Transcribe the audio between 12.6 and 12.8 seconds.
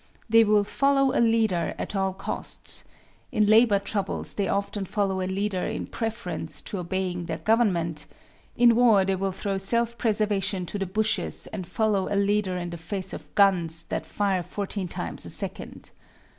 the